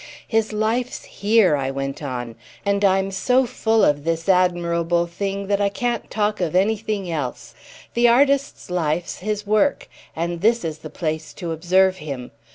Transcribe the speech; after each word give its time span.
"His 0.27 0.51
life's 0.51 1.05
here," 1.05 1.55
I 1.55 1.69
went 1.69 2.01
on, 2.01 2.33
"and 2.65 2.83
I'm 2.83 3.11
so 3.11 3.45
full 3.45 3.83
of 3.85 4.03
this 4.03 4.27
admirable 4.27 5.05
thing 5.05 5.45
that 5.45 5.61
I 5.61 5.69
can't 5.69 6.09
talk 6.09 6.41
of 6.41 6.55
anything 6.55 7.11
else. 7.11 7.53
The 7.93 8.07
artist's 8.07 8.71
life's 8.71 9.19
his 9.19 9.45
work, 9.45 9.87
and 10.15 10.41
this 10.41 10.65
is 10.65 10.79
the 10.79 10.89
place 10.89 11.33
to 11.35 11.51
observe 11.51 11.97
him. 11.97 12.31